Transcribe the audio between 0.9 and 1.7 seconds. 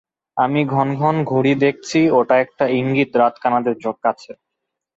ঘন ঘড়ি